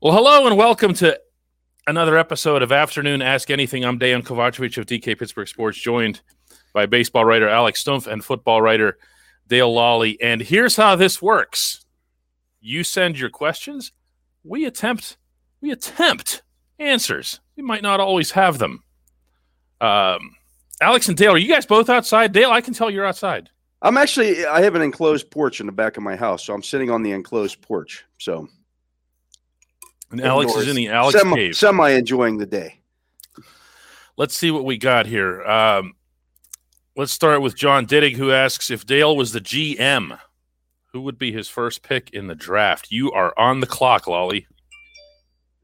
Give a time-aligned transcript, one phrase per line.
[0.00, 1.20] Well, hello and welcome to
[1.88, 3.84] another episode of Afternoon Ask Anything.
[3.84, 6.20] I'm Dan Kovacevic of DK Pittsburgh Sports, joined
[6.72, 8.96] by baseball writer Alex Stumpf and football writer
[9.48, 10.16] Dale Lolley.
[10.22, 11.84] And here's how this works:
[12.60, 13.90] you send your questions,
[14.44, 15.16] we attempt,
[15.60, 16.42] we attempt
[16.78, 17.40] answers.
[17.56, 18.84] We might not always have them.
[19.80, 20.36] Um,
[20.80, 22.30] Alex and Dale, are you guys both outside?
[22.30, 23.50] Dale, I can tell you're outside.
[23.82, 26.62] I'm actually I have an enclosed porch in the back of my house, so I'm
[26.62, 28.04] sitting on the enclosed porch.
[28.18, 28.48] So
[30.10, 31.56] And Alex is in the Alex semi, cave.
[31.56, 32.80] semi enjoying the day.
[34.16, 35.42] Let's see what we got here.
[35.42, 35.94] Um,
[36.96, 40.18] let's start with John Diddig, who asks if Dale was the GM,
[40.92, 42.90] who would be his first pick in the draft?
[42.90, 44.46] You are on the clock, Lolley.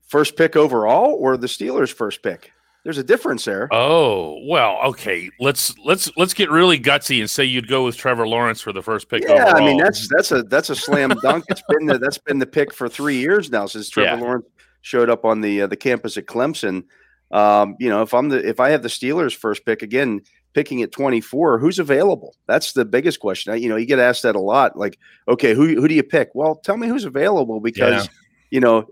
[0.07, 2.53] First pick overall or the Steelers' first pick?
[2.85, 3.67] There's a difference there.
[3.73, 5.31] Oh well, okay.
[5.41, 8.83] Let's let's let's get really gutsy and say you'd go with Trevor Lawrence for the
[8.83, 9.23] first pick.
[9.25, 9.57] yeah, overall.
[9.57, 11.45] I mean that's that's a that's a slam dunk.
[11.49, 14.23] It's been the, that's been the pick for three years now since Trevor Yeah.
[14.23, 14.47] Lawrence
[14.83, 16.85] showed up on the uh, the campus at Clemson.
[17.31, 20.21] Um, you know, if I'm the if I have the Steelers' first pick again,
[20.53, 22.37] picking at 24, who's available?
[22.47, 23.53] That's the biggest question.
[23.55, 24.77] I- You know, you get asked that a lot.
[24.79, 26.29] Like, okay, who who do you pick?
[26.35, 28.13] Well, tell me who's available because Yeah.
[28.51, 28.87] you know.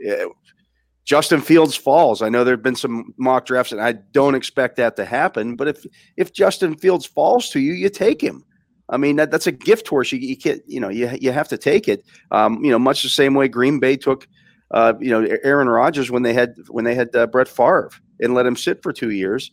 [1.05, 2.23] Justin Fields falls.
[2.23, 5.57] I know there have been some mock drafts, and I don't expect that to happen.
[5.57, 5.87] But if
[6.17, 8.45] if Justin Fields falls to you, you take him.
[8.89, 10.13] I mean, that, that's a gift horse.
[10.13, 12.05] You, you can't, you know, you, you have to take it.
[12.31, 14.29] Um, you know, much the same way Green Bay took,
[14.71, 18.35] uh, you know, Aaron Rodgers when they had when they had uh, Brett Favre and
[18.35, 19.51] let him sit for two years.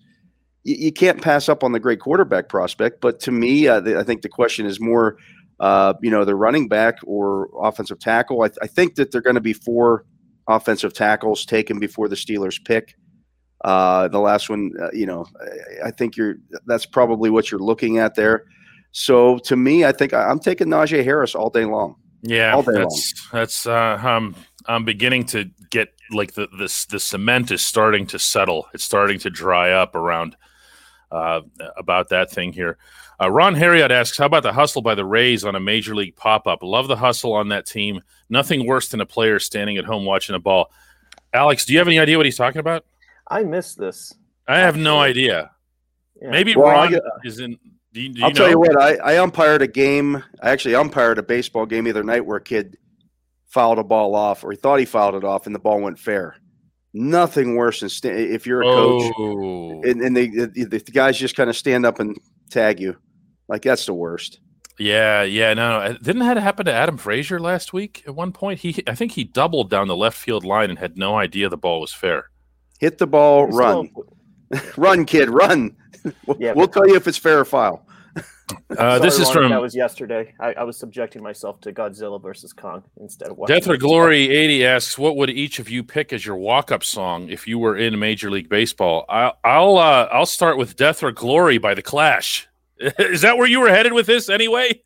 [0.66, 3.02] You, you can't pass up on the great quarterback prospect.
[3.02, 5.18] But to me, uh, the, I think the question is more,
[5.60, 8.44] uh, you know, the running back or offensive tackle.
[8.44, 10.06] I, I think that they're going to be four
[10.50, 12.96] offensive tackles taken before the Steelers pick.
[13.64, 15.26] Uh, the last one, uh, you know,
[15.84, 18.46] I, I think you're that's probably what you're looking at there.
[18.92, 21.96] So to me, I think I, I'm taking Najee Harris all day long.
[22.22, 27.00] Yeah, all day that's that's uh, um, I'm beginning to get like the this the
[27.00, 28.68] cement is starting to settle.
[28.74, 30.36] It's starting to dry up around
[31.12, 31.42] uh,
[31.78, 32.78] about that thing here.
[33.22, 36.16] Uh, Ron Harriot asks, "How about the hustle by the Rays on a major league
[36.16, 36.64] pop up?
[36.64, 38.02] Love the hustle on that team.
[38.30, 40.72] Nothing worse than a player standing at home watching a ball."
[41.34, 42.86] Alex, do you have any idea what he's talking about?
[43.28, 44.14] I missed this.
[44.48, 45.52] I have no idea.
[46.22, 46.30] Yeah.
[46.32, 47.58] Maybe Well, Ron get- is in.
[47.92, 48.36] Do you, do you I'll know?
[48.36, 50.24] tell you what, I, I umpired a game.
[50.42, 52.78] I actually umpired a baseball game the other night where a kid
[53.48, 55.98] fouled a ball off, or he thought he fouled it off, and the ball went
[56.00, 56.36] fair.
[56.94, 61.18] Nothing worse than sta- if you're a coach Oh, and, and they, the, the guys
[61.18, 62.16] just kind of stand up and
[62.52, 62.96] tag you.
[63.50, 64.40] Like that's the worst.
[64.78, 65.94] Yeah, yeah, no, no.
[65.98, 68.04] Didn't that happen to Adam Frazier last week?
[68.08, 70.98] At one point, he I think he doubled down the left field line and had
[70.98, 72.30] no idea the ball was fair.
[72.80, 75.76] Hit the ball, We're run, still- run, kid, run.
[76.26, 77.86] we'll, Yeah, we'll tell you if it's fair or foul.
[78.80, 80.34] Uh, this is Ron, from that was yesterday.
[80.40, 83.90] I, I was subjecting myself to Godzilla versus Kong instead of watching Death or baseball.
[83.92, 87.60] Glory eighty asks, "What would each of you pick as your walk-up song if you
[87.60, 91.76] were in Major League Baseball?" I'll I'll, uh, I'll start with Death or Glory by
[91.76, 92.48] the Clash.
[93.00, 94.82] is that where you were headed with this anyway?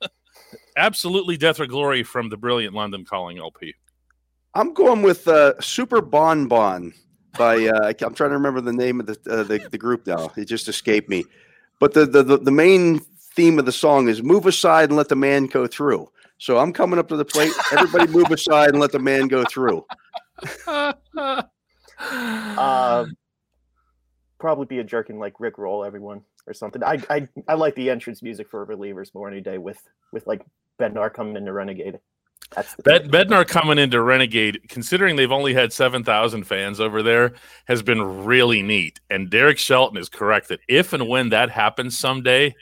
[0.76, 3.74] Absolutely, Death or Glory from the brilliant London Calling LP.
[4.54, 6.92] I'm going with uh, Super Bon Bon
[7.36, 10.30] by uh, I'm trying to remember the name of the, uh, the the group now.
[10.36, 11.24] It just escaped me.
[11.80, 15.08] But the, the the the main theme of the song is "Move aside and let
[15.08, 17.52] the man go through." So I'm coming up to the plate.
[17.72, 19.84] Everybody move aside and let the man go through.
[24.38, 26.82] Probably be a jerkin like Rick Roll everyone or something.
[26.84, 29.82] I, I I like the entrance music for relievers more any day with
[30.12, 30.42] with like
[30.80, 31.98] Bednar coming into Renegade.
[32.54, 37.34] That's the Bed- Bednar coming into Renegade, considering they've only had 7,000 fans over there,
[37.66, 39.00] has been really neat.
[39.10, 42.54] And Derek Shelton is correct that if and when that happens someday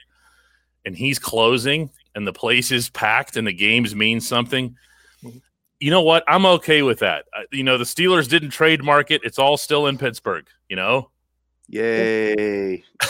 [0.85, 4.75] and he's closing and the place is packed and the games mean something,
[5.23, 5.41] Mhm.
[5.79, 6.25] you know what?
[6.27, 7.27] I'm okay with that.
[7.33, 11.11] Uh, you know, the Steelers didn't trademark it, it's all still in Pittsburgh, you know?
[11.69, 12.85] Yay!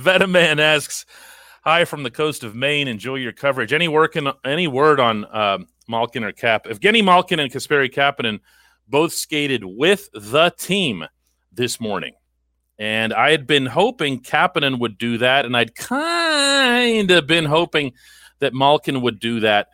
[0.00, 1.04] Vetaman asks,
[1.64, 2.88] "Hi from the coast of Maine.
[2.88, 3.72] Enjoy your coverage.
[3.72, 6.64] Any work in any word on um, Malkin or Cap?
[6.64, 8.40] Evgeny Malkin and Kasperi Kapanen
[8.88, 11.04] both skated with the team
[11.52, 12.14] this morning,
[12.78, 17.92] and I had been hoping Kapanen would do that, and I'd kind of been hoping
[18.38, 19.68] that Malkin would do that.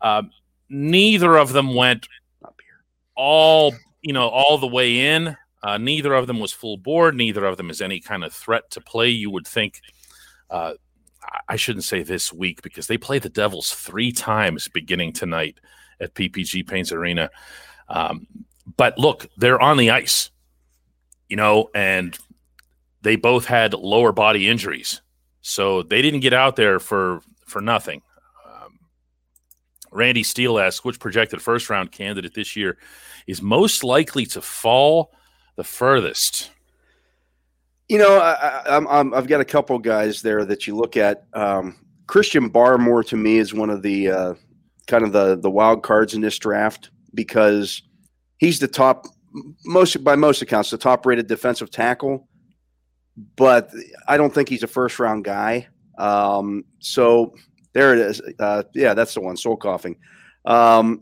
[0.00, 0.30] Um,
[0.68, 2.06] neither of them went
[3.16, 5.36] all you know all the way in.
[5.62, 7.14] Uh, neither of them was full board.
[7.14, 9.08] Neither of them is any kind of threat to play.
[9.08, 9.80] You would think.
[10.50, 10.74] Uh,
[11.48, 15.58] I- shouldn't say this week because they play the Devils three times beginning tonight
[16.00, 17.28] at PPG Paints Arena.
[17.88, 18.26] Um,
[18.76, 20.30] but look, they're on the ice,
[21.28, 22.16] you know, and
[23.02, 25.02] they both had lower body injuries,
[25.42, 28.02] so they didn't get out there for for nothing.
[28.46, 28.78] Um,
[29.90, 32.78] Randy Steele asks, which projected first round candidate this year
[33.26, 35.12] is most likely to fall
[35.58, 36.52] the furthest?
[37.88, 38.78] You know, I,
[39.16, 41.24] I've got a couple guys there that you look at.
[41.34, 41.76] Um,
[42.06, 44.34] Christian Barmore to me is one of the uh,
[44.86, 47.82] kind of the the wild cards in this draft because
[48.38, 49.06] he's the top
[49.64, 52.28] most by most accounts the top rated defensive tackle,
[53.36, 53.70] but
[54.06, 55.66] I don't think he's a first round guy.
[55.98, 57.34] Um, so
[57.72, 58.22] there it is.
[58.38, 59.36] Uh, yeah, that's the one.
[59.36, 59.96] Soul coughing.
[60.44, 61.00] Um,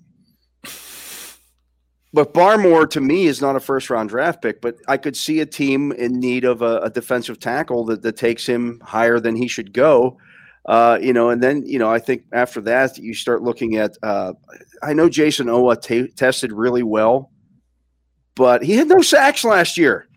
[2.13, 5.41] but Barmore to me is not a first round draft pick, but I could see
[5.41, 9.37] a team in need of a, a defensive tackle that, that takes him higher than
[9.37, 10.19] he should go.
[10.67, 13.97] Uh, you know, and then you know, I think after that you start looking at.
[14.03, 14.33] Uh,
[14.83, 17.31] I know Jayson Oweh t- tested really well,
[18.35, 20.09] but he had no sacks last year.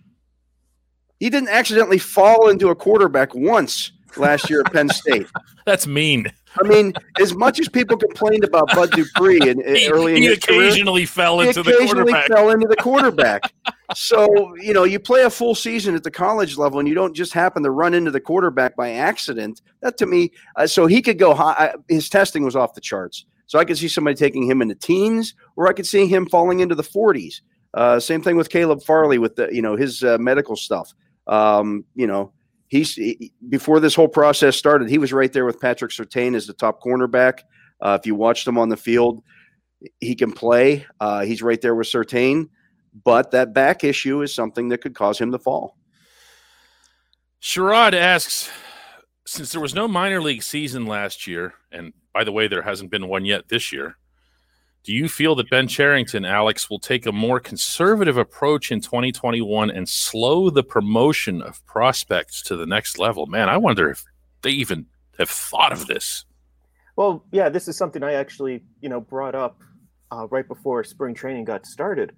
[1.19, 5.27] He didn't accidentally fall into a quarterback once last year at Penn State.
[5.65, 6.31] That's mean.
[6.57, 9.61] I mean, as much as people complained about Bud Dupree and
[9.91, 12.27] early in he his occasionally career, fell into he occasionally the quarterback.
[12.27, 13.53] fell into the quarterback.
[13.95, 17.13] so you know, you play a full season at the college level, and you don't
[17.13, 19.61] just happen to run into the quarterback by accident.
[19.81, 21.75] That to me, uh, so he could go high.
[21.87, 23.25] His testing was off the charts.
[23.45, 26.27] So I could see somebody taking him in the teens, or I could see him
[26.27, 27.41] falling into the 40s.
[27.73, 30.93] Uh, same thing with Caleb Farley with the you know his uh, medical stuff.
[31.27, 32.31] Um, you know,
[32.69, 36.47] he's he, before this whole process started, he was right there with Patrick Surtain as
[36.47, 37.41] the top cornerback.
[37.81, 39.21] Uh, if you watched him on the field,
[39.99, 40.85] he can play.
[40.99, 42.49] Uh, he's right there with Surtain,
[43.03, 45.77] but that back issue is something that could cause him to fall.
[47.41, 48.49] Sherrod asks,
[49.25, 52.91] since there was no minor league season last year, and by the way, there hasn't
[52.91, 53.95] been one yet this year.
[54.83, 59.69] Do you feel that Ben Cherington, Alex, will take a more conservative approach in 2021
[59.69, 63.25] and slow the promotion of prospects to the next level?
[63.25, 64.05] Man, I wonder if
[64.41, 64.85] they even
[65.17, 66.25] have thought of this.
[66.95, 69.61] Well, yeah, this is something I actually, you know, brought up
[70.11, 72.13] uh, right before spring training got started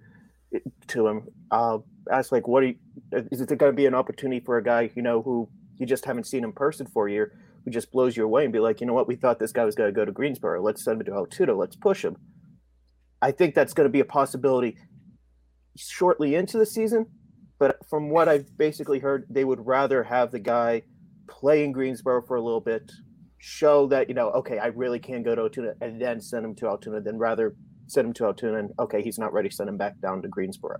[0.88, 1.28] to him.
[1.50, 1.78] Uh,
[2.10, 2.76] asked like, "What you,
[3.12, 5.48] is it going to be an opportunity for a guy, you know, who
[5.78, 7.32] you just haven't seen in person for a year,
[7.64, 9.64] who just blows you away and be like, you know what, we thought this guy
[9.64, 10.62] was going to go to Greensboro.
[10.62, 11.54] Let's send him to Altoona.
[11.54, 12.16] Let's push him."
[13.22, 14.76] I think that's going to be a possibility
[15.76, 17.06] shortly into the season.
[17.58, 20.82] But from what I've basically heard, they would rather have the guy
[21.28, 22.90] play in Greensboro for a little bit,
[23.38, 26.56] show that, you know, okay, I really can go to Altoona, and then send him
[26.56, 27.54] to Altoona, then rather
[27.86, 30.78] send him to Altoona and, okay, he's not ready, send him back down to Greensboro.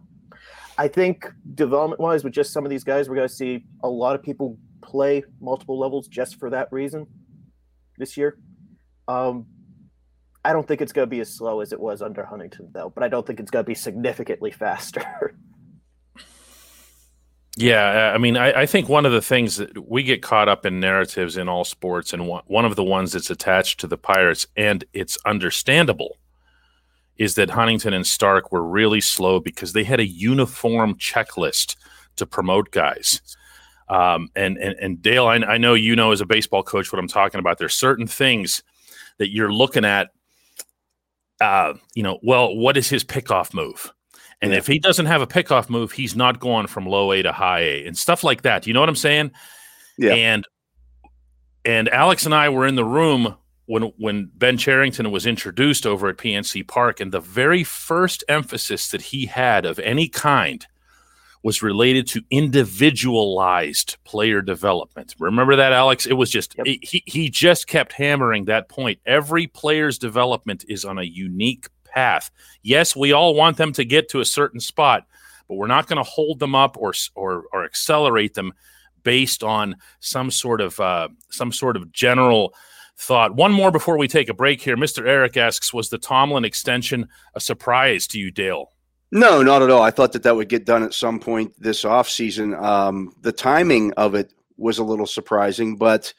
[0.76, 3.88] I think development wise, with just some of these guys, we're going to see a
[3.88, 7.06] lot of people play multiple levels just for that reason
[7.98, 8.38] this year.
[9.06, 9.46] Um,
[10.44, 12.90] I don't think it's going to be as slow as it was under Huntington, though,
[12.90, 15.36] but I don't think it's going to be significantly faster.
[17.56, 20.66] yeah, I mean, I, I, think one of the things that we get caught up
[20.66, 23.96] in narratives in all sports, and one, one of the ones that's attached to the
[23.96, 26.18] Pirates, and it's understandable,
[27.18, 31.76] is that Huntington and Stark were really slow because they had a uniform checklist
[32.16, 33.20] to promote guys.
[33.88, 36.98] Um, and, and and Dale, I, I know you know as a baseball coach what
[36.98, 37.58] I'm talking about.
[37.58, 38.62] There's certain things
[39.18, 40.10] that you're looking at
[41.40, 43.92] uh, you know, well, what is his pickoff move?
[44.40, 44.58] And yeah.
[44.58, 47.60] if he doesn't have a pickoff move, he's not going from low A to high
[47.60, 48.66] A and stuff like that.
[48.66, 49.30] You know what I'm saying?
[49.98, 50.14] Yeah.
[50.14, 50.46] And
[51.64, 53.36] and Alex and I were in the room
[53.66, 58.90] when when Ben Cherington was introduced over at PNC Park, and the very first emphasis
[58.90, 60.66] that he had of any kind
[61.42, 65.14] was related to individualized player development.
[65.18, 66.06] Remember that, Alex?
[66.06, 66.66] It was just yep.
[66.66, 69.00] it, he he just kept hammering that point.
[69.06, 72.30] Every player's development is on a unique path.
[72.62, 75.06] Yes, we all want them to get to a certain spot,
[75.48, 78.52] but we're not going to hold them up or or or accelerate them
[79.02, 82.54] based on some sort of uh, some sort of general
[82.96, 83.34] thought.
[83.34, 84.76] One more before we take a break here.
[84.76, 85.06] Mr.
[85.06, 88.70] Eric asks, was the Tomlin extension a surprise to you, Dale?
[89.14, 89.82] No, not at all.
[89.82, 92.60] I thought that that would get done at some point this offseason.
[92.60, 96.14] Um, the timing of it was a little surprising, but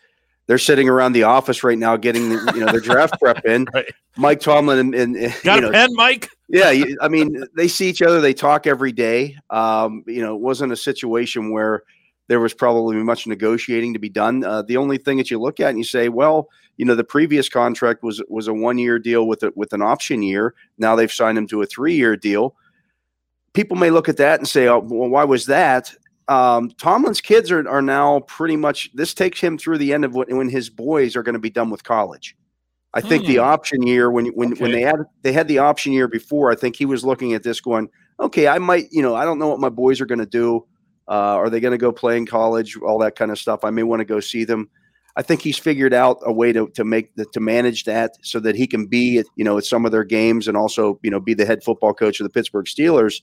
[0.45, 3.65] they're sitting around the office right now getting you know their draft prep in.
[3.73, 3.91] Right.
[4.15, 6.29] Mike Tomlin and, and, and got you a pen, Mike.
[6.47, 6.71] Yeah,
[7.01, 9.37] I mean they see each other, they talk every day.
[9.49, 11.81] Um, you know, it wasn't a situation where
[12.27, 14.43] there was probably much negotiating to be done.
[14.43, 17.03] Uh, the only thing that you look at and you say, well, you know, the
[17.03, 20.53] previous contract was was a one year deal with a, with an option year.
[20.77, 22.55] Now they've signed him to a three year deal
[23.53, 25.93] people may look at that and say, "Oh, well, why was that?"
[26.27, 28.89] Um, Tomlin's kids are, are now pretty much.
[28.93, 31.49] This takes him through the end of when, when his boys are going to be
[31.49, 32.35] done with college.
[32.93, 33.43] I think the hmm.
[33.43, 34.61] option year when when okay.
[34.61, 37.43] when they had they had the option year before, I think he was looking at
[37.43, 40.19] this going, okay, I might, you know, I don't know what my boys are going
[40.19, 40.65] to do.
[41.07, 42.77] Uh, are they going to go play in college?
[42.77, 43.63] All that kind of stuff.
[43.63, 44.69] I may want to go see them.
[45.15, 48.39] I think he's figured out a way to to make the, to manage that so
[48.41, 51.19] that he can be you know at some of their games and also you know
[51.19, 53.21] be the head football coach of the Pittsburgh Steelers.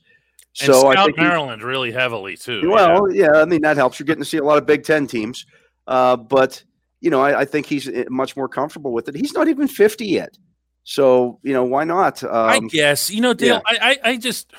[0.60, 2.68] And So I think he- Maryland really heavily too.
[2.70, 3.30] well, yeah.
[3.34, 3.98] I mean that helps.
[3.98, 5.46] You're getting to see a lot of Big Ten teams,
[5.86, 6.62] uh, but
[7.00, 9.14] you know I, I think he's uh, much more comfortable with it.
[9.14, 10.36] He's not even 50 yet,
[10.82, 12.24] so you know why not?
[12.24, 13.62] I Um, guess you know, Dale.
[13.66, 14.52] I, I I just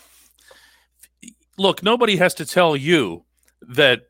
[1.58, 1.84] look.
[1.84, 3.26] Nobody has to tell you
[3.62, 4.04] that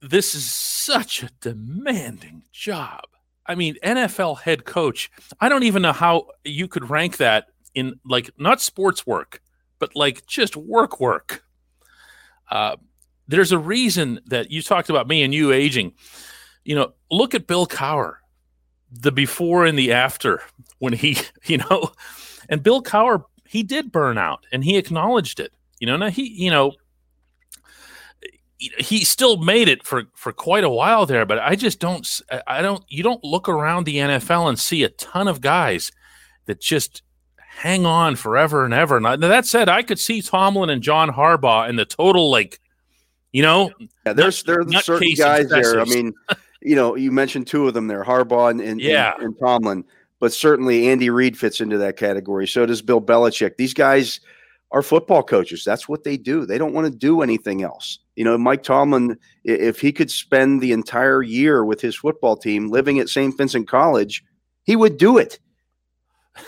[0.00, 3.02] this is such a demanding job.
[3.46, 5.10] I mean, NFL head coach.
[5.40, 9.40] I don't even know how you could rank that in like not sports work,
[9.84, 11.44] but like just work work.
[12.50, 12.76] Uh,
[13.28, 15.92] there's a reason that you talked about me and you aging.
[16.64, 18.14] You know, look at Bill Cowher,
[18.90, 20.40] the before and the after
[20.78, 21.92] when he, you know,
[22.48, 25.52] and Bill Cowher, he did burn out and he acknowledged it.
[25.80, 26.72] You know, now he, you know,
[28.78, 32.08] he still made it for for quite a while there, but I just don't,
[32.46, 35.92] i don't, you don't look around the NFL and see a ton of guys
[36.46, 37.02] that just
[37.56, 39.00] hang on forever and ever.
[39.00, 42.60] Now, that said, I could see Tomlin and John Harbaugh in the total, like,
[43.32, 43.70] you know,
[44.06, 45.80] Yeah, there's there's nut certain guys there.
[45.80, 46.12] I mean,
[46.62, 49.14] you know, you mentioned two of them there, Harbaugh and, and, Yeah.
[49.14, 49.84] and, and Tomlin,
[50.20, 52.46] but certainly Andy Reid fits into that category.
[52.46, 53.56] So does Bill Belichick.
[53.56, 54.20] These guys
[54.70, 55.64] are football coaches.
[55.64, 56.46] That's what they do.
[56.46, 58.00] They don't want to do anything else.
[58.16, 62.68] You know, Mike Tomlin, if he could spend the entire year with his football team
[62.70, 63.36] living at St.
[63.36, 64.24] Vincent College,
[64.64, 65.38] he would do it.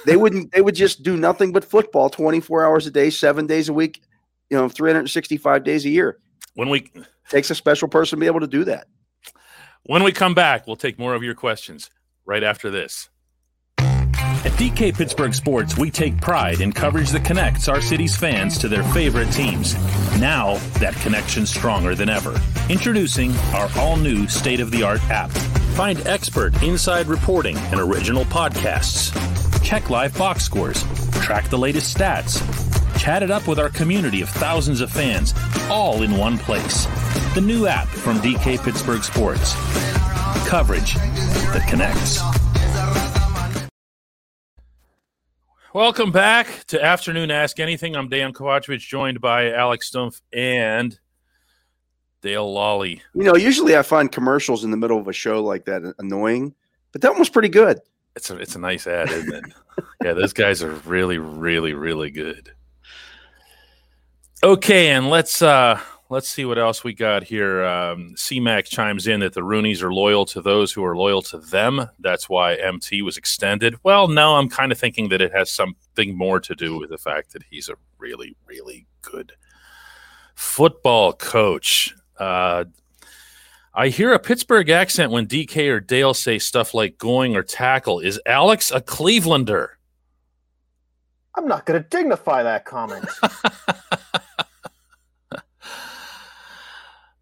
[0.05, 0.52] They wouldn't.
[0.52, 3.73] They would just do nothing but football, twenty four hours a day, seven days a
[3.73, 4.02] week.
[4.50, 6.19] You know, three hundred sixty five days a year
[6.55, 6.90] when we
[7.31, 8.87] takes a special person to be able to do that.
[9.85, 11.90] when we come back, we'll take more of your questions
[12.25, 13.09] right after this.
[13.78, 18.69] At DK Pittsburgh Sports, we take pride in coverage that connects our city's fans to
[18.69, 19.75] their favorite teams.
[20.21, 22.40] Now, that connection's stronger than ever.
[22.69, 25.31] Introducing our all new state of the art app.
[25.75, 29.11] Find expert inside reporting and original podcasts.
[29.66, 30.85] Check live box scores.
[31.23, 32.40] Track the latest stats.
[33.00, 35.35] Chat it up with our community of thousands of fans,
[35.68, 36.85] all in one place.
[37.35, 39.54] The new app from DK Pittsburgh Sports.
[40.46, 42.23] Coverage that connects.
[45.75, 47.96] Welcome back to Afternoon Ask Anything.
[47.96, 50.96] I'm Dan Kovacevic, joined by Alex Stumpf and
[52.23, 53.00] Dale Lolley.
[53.14, 56.54] You know, usually I find commercials in the middle of a show like that annoying,
[56.92, 57.80] but that one was pretty good.
[58.16, 59.52] It's a it's a nice ad, isn't it?
[60.02, 62.50] yeah, those guys are really, really, really good.
[64.42, 67.64] Okay, and let's uh let's see what else we got here.
[67.64, 71.38] Um, CMAC chimes in that the Rooneys are loyal to those who are loyal to
[71.38, 71.88] them.
[71.99, 73.76] That's why MT was extended.
[73.82, 76.99] Well, no, I'm kind of thinking that it has something more to do with the
[76.99, 79.32] fact that he's a really, really good
[80.35, 81.94] football coach.
[82.18, 82.64] Uh,
[83.78, 88.00] I hear a Pittsburgh accent when DK or Dale say stuff like going or tackle.
[88.00, 89.68] Is Alex a Clevelander?
[91.35, 93.04] I'm not going to dignify that comment.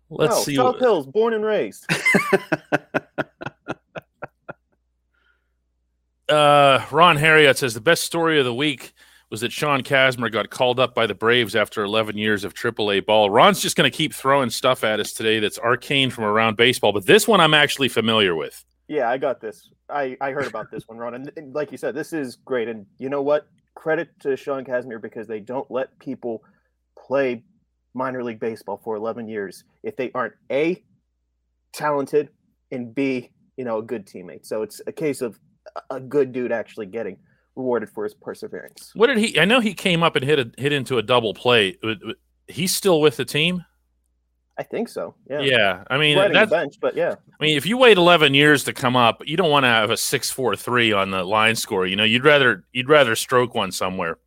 [0.08, 0.54] Let's no, see.
[0.54, 1.90] South what- Hills, born and raised.
[6.28, 8.92] uh, Ron Harriet says the best story of the week
[9.34, 13.04] was that Sean Kazmar got called up by the Braves after 11 years of AAA
[13.04, 13.30] ball.
[13.30, 16.92] Ron's just going to keep throwing stuff at us today that's arcane from around baseball,
[16.92, 18.64] but this one I'm actually familiar with.
[18.86, 19.70] Yeah, I got this.
[19.90, 21.14] I, I heard about this one, Ron.
[21.14, 22.68] And, and like you said, this is great.
[22.68, 23.48] And you know what?
[23.74, 26.44] Credit to Sean Kazmar because they don't let people
[26.96, 27.42] play
[27.92, 30.80] minor league baseball for 11 years if they aren't A,
[31.72, 32.28] talented,
[32.70, 34.46] and B, you know, a good teammate.
[34.46, 35.40] So it's a case of
[35.90, 37.16] a good dude actually getting
[37.56, 38.90] rewarded for his perseverance.
[38.94, 39.38] What did he?
[39.38, 41.76] I know he came up and hit a, hit into a double play.
[41.82, 42.12] Uh, uh,
[42.46, 43.64] He's still with the team.
[44.58, 45.14] I think so.
[45.28, 45.40] Yeah.
[45.40, 46.50] Yeah, I mean that's.
[46.50, 47.14] bench, but yeah.
[47.40, 49.90] I mean, if you wait 11 years to come up, you don't want to have
[49.90, 51.86] a six four three on the line score.
[51.86, 54.18] You know, you'd rather you'd rather stroke one somewhere.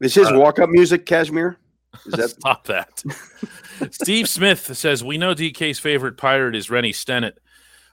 [0.00, 1.58] Is his Uh, walk up music Cashmere?
[2.06, 3.02] Is that Stop that.
[3.92, 7.34] Steve Smith says we know DK's favorite pirate is Rennie Stennett.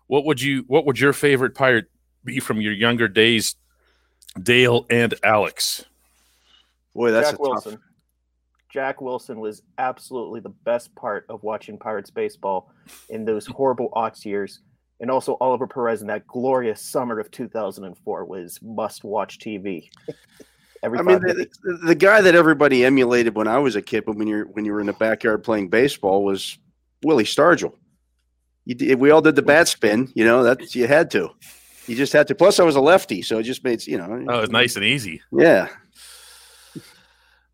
[0.08, 0.64] What would you?
[0.68, 1.86] What would your favorite pirate
[2.26, 3.56] be from your younger days,
[4.42, 5.86] Dale and Alex?
[6.96, 7.12] boy?
[7.12, 7.72] That's Jack a Wilson.
[7.74, 7.82] tough.
[8.72, 12.72] Jack Wilson was absolutely the best part of watching Pirates baseball
[13.10, 14.62] in those horrible aughts years.
[15.00, 19.90] And also Oliver Perez in that glorious summer of 2004 was must watch TV.
[20.84, 24.04] Every I mean, the, the, the guy that everybody emulated when I was a kid,
[24.06, 26.58] but when you're when you were in the backyard playing baseball, was
[27.04, 27.74] Willie Stargell.
[28.66, 30.44] You, we all did the bat spin, you know.
[30.44, 31.30] That you had to.
[31.88, 32.36] You just had to.
[32.36, 34.26] Plus, I was a lefty, so it just made you know.
[34.30, 35.22] Oh, it's nice and easy.
[35.32, 35.68] Yeah,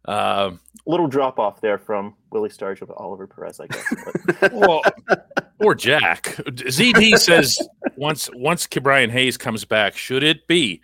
[0.06, 0.52] Uh,
[0.86, 3.96] little drop off there from Willie Stargell to Oliver Perez, I guess.
[4.42, 4.82] But well,
[5.60, 6.24] or Jack.
[6.46, 7.60] ZD says
[7.96, 10.82] once once Brian Hayes comes back, should it be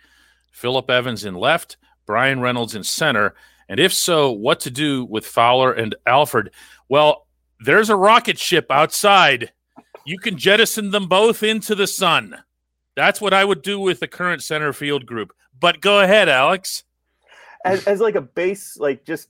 [0.52, 1.76] Philip Evans in left,
[2.06, 3.34] Bryan Reynolds in center?
[3.68, 6.52] And if so, what to do with Fowler and Alford?
[6.88, 7.26] Well,
[7.58, 9.52] there's a rocket ship outside.
[10.04, 12.36] You can jettison them both into the sun.
[12.96, 15.32] That's what I would do with the current center field group.
[15.58, 16.82] But go ahead, Alex.
[17.64, 19.28] As, as like a base, like just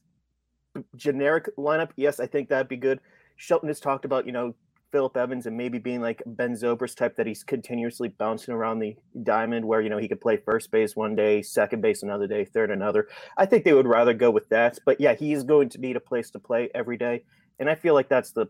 [0.95, 3.01] generic lineup, yes, I think that'd be good.
[3.37, 4.55] Shelton has talked about, you know,
[4.93, 8.97] Philip Evans and maybe being like Ben Zobrist type that he's continuously bouncing around the
[9.25, 12.45] diamond where, you know, he could play first base one day, second base another day,
[12.45, 13.09] third another.
[13.37, 14.79] I think they would rather go with that.
[14.87, 17.25] But yeah, he is going to need a place to play every day.
[17.59, 18.47] And I feel like that's the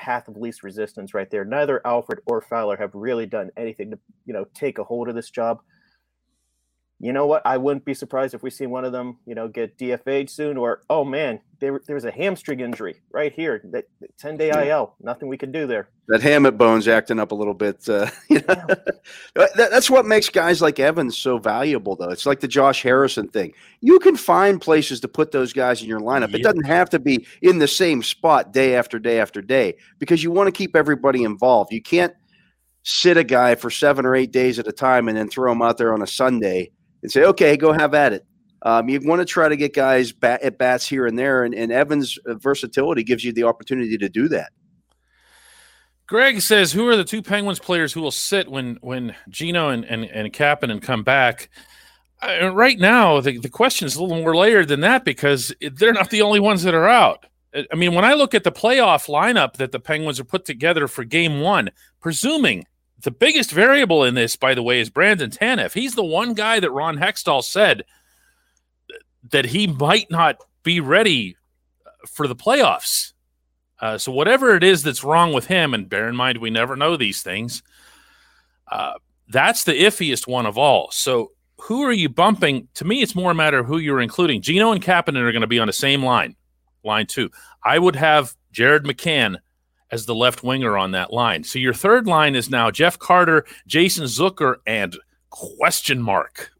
[0.00, 1.44] path of least resistance right there.
[1.44, 5.14] Neither Alford or Fowler have really done anything to, you know, take a hold of
[5.14, 5.60] this job
[7.02, 7.40] you know what?
[7.46, 10.58] I wouldn't be surprised if we see one of them, you know, get DFA'd soon,
[10.58, 13.86] or oh man, there, there's a hamstring injury right here, that
[14.18, 15.88] 10 day IL, nothing we can do there.
[16.08, 17.88] That hamate bone's acting up a little bit.
[17.88, 18.66] Uh, you know?
[19.34, 22.10] that, that's what makes guys like Evans so valuable, though.
[22.10, 23.54] It's like the Josh Harrison thing.
[23.80, 26.34] You can find places to put those guys in your lineup.
[26.34, 30.22] It doesn't have to be in the same spot day after day after day because
[30.22, 31.72] you want to keep everybody involved.
[31.72, 32.12] You can't
[32.82, 35.62] sit a guy for seven or eight days at a time and then throw him
[35.62, 38.26] out there on a Sunday and say, okay, go have at it.
[38.62, 41.54] Um, you want to try to get guys bat, at bats here and there, and,
[41.54, 44.52] and Evans' versatility gives you the opportunity to do that.
[46.06, 49.84] Greg says, "Who are the two Penguins players who will sit when when Gino and
[49.84, 51.48] and, and Kapanen come back?"
[52.20, 55.94] Uh, right now, the, the question is a little more layered than that because they're
[55.94, 57.24] not the only ones that are out.
[57.54, 60.86] I mean, when I look at the playoff lineup that the Penguins are put together
[60.86, 62.66] for Game One, presuming
[63.02, 65.72] the biggest variable in this, by the way, is Brandon Tanev.
[65.72, 67.84] He's the one guy that Ron Hextall said
[69.30, 71.36] that he might not be ready
[72.06, 73.12] for the playoffs.
[73.78, 76.76] Uh, so whatever it is that's wrong with him, and bear in mind we never
[76.76, 77.62] know these things,
[78.70, 78.94] uh,
[79.28, 80.90] that's the iffiest one of all.
[80.90, 82.68] So who are you bumping?
[82.74, 84.42] To me, it's more a matter of who you're including.
[84.42, 86.36] Gino and Kapanen are going to be on the same line,
[86.84, 87.30] line two.
[87.64, 89.36] I would have Jared McCann
[89.92, 91.44] as the left winger on that line.
[91.44, 94.96] So your third line is now Jeff Carter, Jason Zucker, and
[95.30, 96.52] question mark.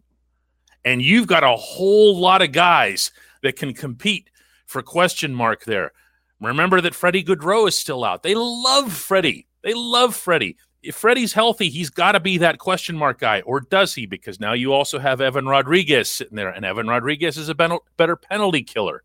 [0.85, 3.13] And you've got a whole lot of guys
[3.43, 4.31] that can compete
[4.67, 5.93] for question mark there.
[6.41, 8.23] Remember that Freddie Gaudreau is still out.
[8.23, 9.47] They love Freddie.
[9.63, 10.57] They love Freddie.
[10.83, 14.07] If Freddie's healthy, he's got to be that question mark guy, or does he?
[14.07, 18.17] Because now you also have Evan Rodrigues sitting there, and Evan Rodrigues is a better
[18.17, 19.03] penalty killer.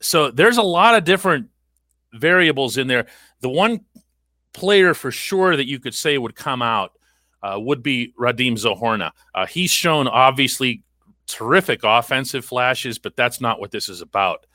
[0.00, 1.50] So there's a lot of different
[2.14, 3.06] variables in there.
[3.40, 3.80] The one
[4.52, 6.92] player for sure that you could say would come out
[7.42, 9.10] uh, would be Radim Zohorna.
[9.34, 10.82] Uh, he's shown obviously
[11.26, 14.46] terrific offensive flashes, but that's not what this is about.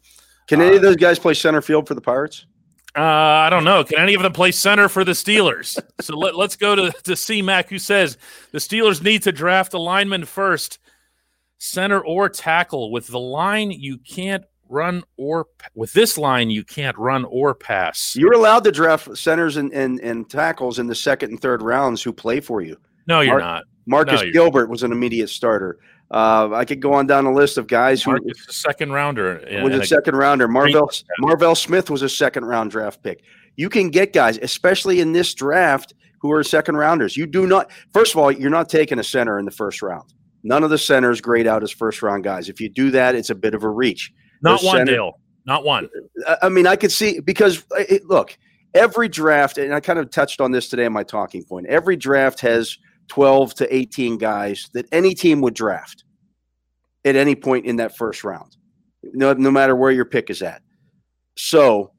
[0.47, 2.45] Can any uh, of those guys play center field for the Pirates?
[2.97, 3.83] Uh, I don't know.
[3.83, 5.79] Can any of them play center for the Steelers?
[6.01, 8.17] so let, us go to, to C Mac, who says
[8.51, 10.79] the Steelers need to draft a lineman first,
[11.59, 12.91] center or tackle.
[12.91, 18.15] With the line, you can't run or with this line you can't run or pass.
[18.15, 22.01] You're allowed to draft centers and, and, and tackles in the second and third rounds
[22.01, 22.77] who play for you.
[23.07, 23.63] No, you're not.
[23.85, 24.69] Marcus no, Gilbert not.
[24.69, 25.79] was an immediate starter.
[26.11, 29.43] Uh, I could go on down a list of guys who Marcus, a second rounder
[29.63, 30.47] was a, a second rounder.
[30.47, 33.21] Marvell Marvel Smith was a second round draft pick.
[33.57, 37.15] You can get guys, especially in this draft, who are second rounders.
[37.15, 37.71] You do not.
[37.93, 40.13] First of all, you're not taking a center in the first round.
[40.43, 42.49] None of the centers grade out as first round guys.
[42.49, 44.11] If you do that, it's a bit of a reach.
[44.41, 45.19] Not one, center, Dale.
[45.45, 45.89] Not one.
[46.41, 48.37] I mean, I could see because uh, it, look,
[48.73, 51.67] every draft, and I kind of touched on this today in my talking point.
[51.67, 56.03] Every draft has 12 to 18 guys that any team would draft
[57.05, 58.57] at any point in that first round,
[59.03, 60.61] no, no matter where your pick is at.
[61.37, 61.91] So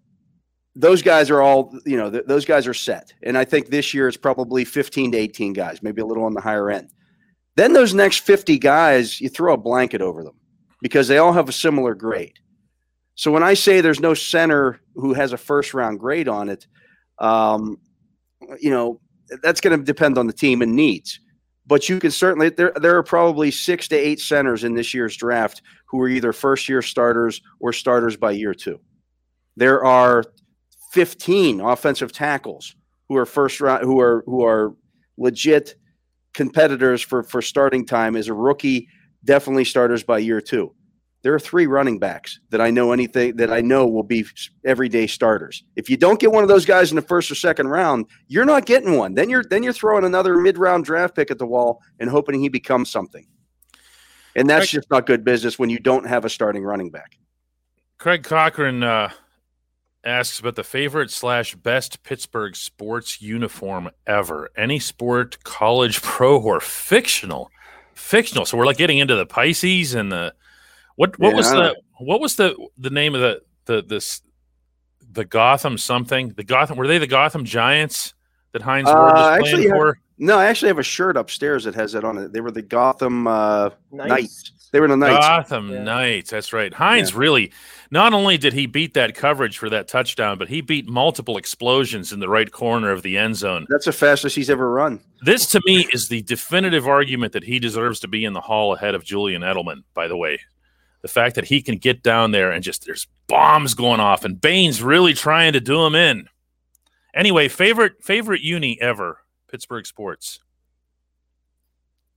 [0.76, 3.12] those guys are all, you know, th- those guys are set.
[3.22, 6.34] And I think this year it's probably 15 to 18 guys, maybe a little on
[6.34, 6.90] the higher end.
[7.56, 10.39] Then those next 50 guys, you throw a blanket over them
[10.82, 12.38] because they all have a similar grade.
[13.14, 16.66] So when I say there's no center who has a first round grade on it,
[17.18, 17.78] um,
[18.58, 19.00] you know,
[19.42, 21.20] that's going to depend on the team and needs.
[21.66, 25.16] But you can certainly there there are probably six to eight centers in this year's
[25.16, 28.80] draft who are either first year starters or starters by year two.
[29.56, 30.24] There are
[30.92, 32.74] 15 offensive tackles
[33.08, 34.74] who are first round who are who are
[35.16, 35.76] legit
[36.32, 38.88] competitors for for starting time as a rookie
[39.24, 40.74] definitely starters by year two.
[41.22, 44.24] There are three running backs that I know anything that I know will be
[44.64, 45.62] everyday starters.
[45.76, 48.46] If you don't get one of those guys in the first or second round, you're
[48.46, 49.14] not getting one.
[49.14, 52.40] Then you're then you're throwing another mid round draft pick at the wall and hoping
[52.40, 53.26] he becomes something.
[54.34, 57.18] And that's Craig, just not good business when you don't have a starting running back.
[57.98, 59.10] Craig Cochran uh,
[60.04, 64.50] asks about the favorite slash best Pittsburgh sports uniform ever.
[64.56, 67.50] Any sport, college, pro, or fictional.
[67.94, 68.44] Fictional.
[68.44, 70.34] So we're like getting into the Pisces and the
[70.96, 74.22] what what Yeah, was the what was the the name of the the this
[75.12, 76.30] the Gotham something?
[76.30, 78.14] The Gotham were they the Gotham Giants
[78.52, 79.74] that Hines Uh, Ward was actually, playing yeah.
[79.74, 79.98] for?
[80.22, 82.32] No, I actually have a shirt upstairs that has that on it.
[82.32, 84.08] They were the Gotham uh, Nice.
[84.08, 84.52] Knights.
[84.70, 85.26] They were the Knights.
[85.26, 85.82] Gotham Yeah.
[85.82, 86.30] Knights.
[86.30, 86.72] That's right.
[86.74, 87.52] Hines really
[87.90, 92.12] not only did he beat that coverage for that touchdown, but he beat multiple explosions
[92.12, 93.66] in the right corner of the end zone.
[93.70, 95.00] That's the fastest he's ever run.
[95.22, 98.74] This to me is the definitive argument that he deserves to be in the hall
[98.74, 100.38] ahead of Julian Edelman, by the way.
[101.00, 104.38] The fact that he can get down there and just there's bombs going off and
[104.38, 106.28] Bane's really trying to do him in.
[107.14, 109.18] Anyway, favorite favorite uni ever,
[109.50, 110.40] Pittsburgh sports.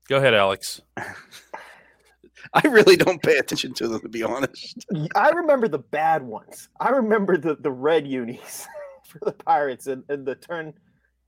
[0.07, 0.81] Go ahead, Alex.
[2.53, 4.85] I really don't pay attention to them, to be honest.
[5.15, 6.67] I remember the bad ones.
[6.79, 8.67] I remember the, the red unis
[9.07, 10.73] for the Pirates and, and the turn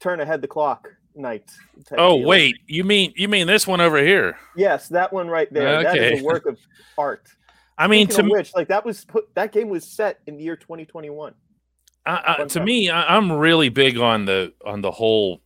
[0.02, 1.50] turn ahead the clock night.
[1.88, 2.28] type Oh deal.
[2.28, 4.38] wait, you mean you mean this one over here?
[4.58, 5.82] Yes, that one right there.
[5.84, 6.20] That is Okay.
[6.20, 6.60] a work of
[6.98, 7.28] art.
[7.78, 10.44] I mean, Speaking to which, like that was put that game was set in the
[10.44, 11.34] year 2021.
[12.06, 12.66] I, I, to fact.
[12.66, 15.42] me, I, I'm really big on the on the whole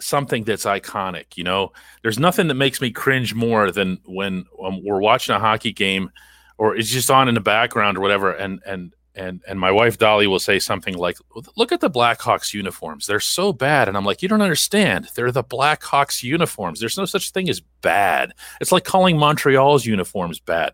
[0.00, 1.36] something that's iconic.
[1.36, 5.38] You know, there's nothing that makes me cringe more than when um, we're watching a
[5.38, 6.10] hockey game,
[6.58, 9.98] or it's just on in the background or whatever, and and and and my wife
[9.98, 11.16] Dolly will say something like,
[11.56, 15.08] "Look at the Blackhawks uniforms; they're so bad." And I'm like, "You don't understand.
[15.14, 16.80] They're the Blackhawks uniforms.
[16.80, 18.32] There's no such thing as bad.
[18.60, 20.72] It's like calling Montreal's uniforms bad."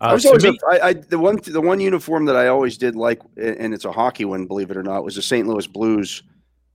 [0.00, 2.48] Uh, I was always me- a, I, I, the one the one uniform that I
[2.48, 5.46] always did like, and it's a hockey one, believe it or not, was the St.
[5.46, 6.22] Louis Blues.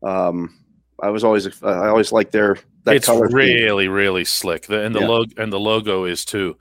[0.03, 0.64] Um,
[1.01, 3.27] I was always I always liked their that it's color.
[3.27, 4.67] really really slick.
[4.67, 5.07] The, and the Yeah.
[5.07, 6.57] logo and the logo is too.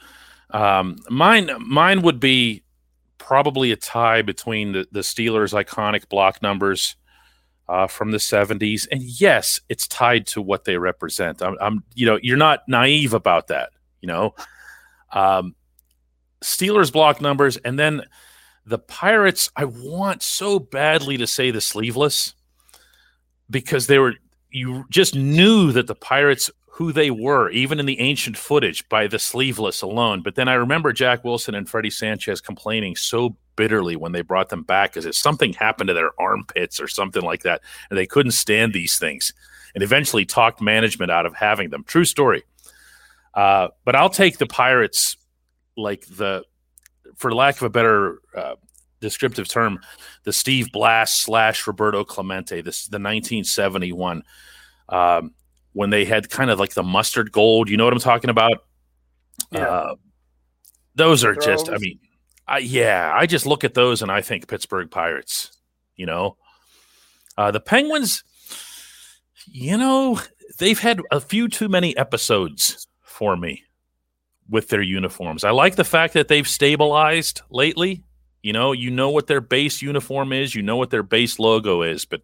[0.50, 2.62] Um, mine mine would be
[3.18, 6.96] probably a tie between the, the steelers iconic block numbers
[7.68, 11.40] uh, from the 70s and yes it's tied to what they represent.
[11.40, 13.70] I'm, I'm you know you're not naive about that
[14.02, 14.34] you know?
[15.12, 15.54] Um,
[16.42, 18.02] steelers block numbers and then
[18.66, 22.34] the pirates i want so badly to say the sleeveless
[23.48, 24.12] because they were
[24.54, 29.06] you just knew that the pirates who they were even in the ancient footage by
[29.06, 30.22] the sleeveless alone.
[30.22, 34.48] But then i remember jack wilson and freddie sanchez complaining so bitterly when they brought
[34.48, 38.06] them back as if something happened to their armpits or something like that and they
[38.06, 39.32] couldn't stand these things
[39.74, 41.84] and eventually talked management out of having them.
[41.84, 42.44] True story.
[43.34, 45.16] Uh, but i'll take the pirates
[45.76, 46.44] like the
[47.16, 48.54] for lack of a better uh,
[49.04, 49.78] descriptive term
[50.24, 52.62] the Steve Blass slash Roberto Clemente.
[52.62, 54.22] This is the 1971
[54.88, 55.34] um,
[55.72, 57.68] when they had kind of like the mustard gold.
[57.68, 58.64] You know what I'm talking about?
[59.50, 59.68] Yeah.
[59.68, 59.94] Uh,
[60.94, 61.98] those are just, I mean,
[62.48, 65.50] I, yeah, I just look at those and I think Pittsburgh Pirates.
[65.96, 66.36] You know,
[67.36, 68.24] uh, the Penguins.
[69.46, 70.20] You know,
[70.58, 73.62] they've had a few too many episodes for me
[74.48, 75.44] with their uniforms.
[75.44, 78.02] I like the fact that they've stabilized lately.
[78.44, 81.80] You know, you know what their base uniform is, you know what their base logo
[81.80, 82.20] is, but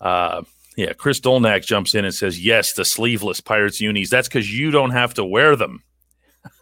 [0.00, 0.44] uh
[0.78, 4.08] yeah, Chris Dolnak jumps in and says, "Yes, the sleeveless Pirates unis.
[4.08, 5.84] That's cuz you don't have to wear them."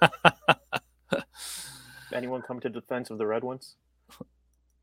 [2.12, 3.76] Anyone come to defense of the red ones?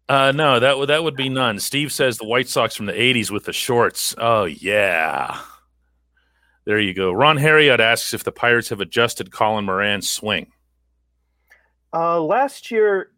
[0.07, 1.59] Uh no, that would that would be none.
[1.59, 4.15] Steve says the White Sox from the 80s with the shorts.
[4.17, 5.41] Oh yeah.
[6.63, 7.11] There you go.
[7.11, 10.47] Ron Harriot asks if the Pirates have adjusted Colin Moran's swing.
[11.97, 13.11] Uh, last year,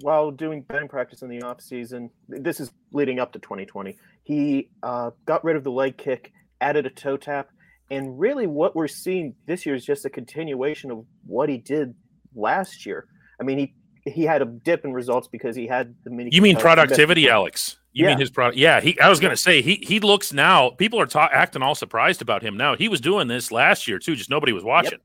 [0.00, 3.96] while doing batting practice in the off season, this is leading up to 2020.
[4.22, 7.48] He uh, got rid of the leg kick, added a toe tap,
[7.90, 11.94] and really, what we're seeing this year is just a continuation of what he did
[12.34, 13.06] last year.
[13.40, 16.28] I mean, he he had a dip in results because he had the mini.
[16.30, 17.78] You mean productivity, Alex?
[17.92, 18.58] You mean his product?
[18.58, 19.00] Yeah, he.
[19.00, 19.76] I was going to say he.
[19.76, 20.70] He looks now.
[20.70, 22.76] People are ta- acting all surprised about him now.
[22.76, 24.14] He was doing this last year too.
[24.14, 24.98] Just nobody was watching.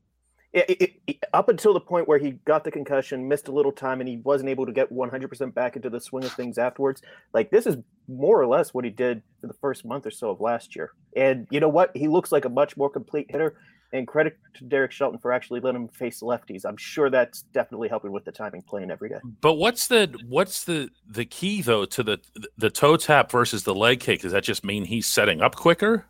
[0.54, 3.72] It, it, it- up until the point where he got the concussion, missed a little
[3.72, 7.02] time, and he wasn't able to get 100% back into the swing of things afterwards.
[7.32, 7.76] Like, this is
[8.08, 10.92] more or less what he did for the first month or so of last year.
[11.16, 11.90] And you know what?
[11.96, 13.56] He looks like a much more complete hitter.
[13.92, 16.64] And credit to Derek Shelton for actually letting him face lefties.
[16.64, 19.18] I'm sure that's definitely helping with the timing playing every day.
[19.40, 22.18] But what's the what's the the key though to the
[22.58, 24.22] the toe tap versus the leg kick?
[24.22, 26.06] Does that just mean he's setting up quicker?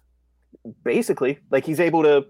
[0.83, 2.25] basically like he's able to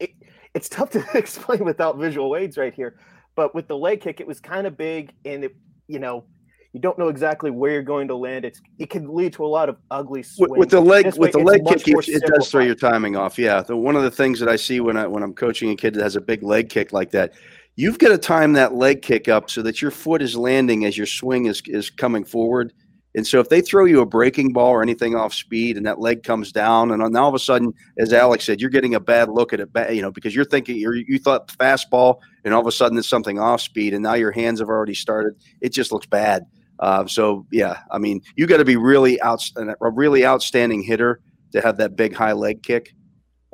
[0.00, 0.10] it,
[0.56, 2.98] it's tough to explain without visual aids right here
[3.36, 5.54] but with the leg kick it was kind of big and it
[5.86, 6.24] you know
[6.72, 9.46] you don't know exactly where you're going to land it's it can lead to a
[9.46, 10.52] lot of ugly swings.
[10.58, 13.38] with the leg with the leg kick, it, it does throw your timing off.
[13.38, 15.76] Yeah, the, one of the things that I see when I when I'm coaching a
[15.76, 17.32] kid that has a big leg kick like that,
[17.76, 20.98] you've got to time that leg kick up so that your foot is landing as
[20.98, 22.74] your swing is is coming forward.
[23.16, 25.98] And so if they throw you a breaking ball or anything off speed and that
[25.98, 29.00] leg comes down, and now all of a sudden, as Alex said, you're getting a
[29.00, 32.60] bad look at it, you know, because you're thinking you're, you thought fastball, and all
[32.60, 35.32] of a sudden it's something off speed, and now your hands have already started.
[35.62, 36.44] It just looks bad.
[36.78, 41.20] Uh, so yeah, I mean, you got to be really out a really outstanding hitter
[41.52, 42.92] to have that big high leg kick.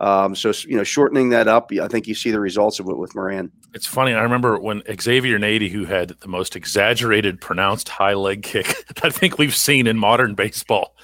[0.01, 2.99] Um, so you know, shortening that up, I think you see the results of it
[2.99, 3.53] with Moran.
[3.75, 4.13] It's funny.
[4.13, 8.67] I remember when Xavier Nady, who had the most exaggerated, pronounced high leg kick
[9.03, 10.97] I think we've seen in modern baseball,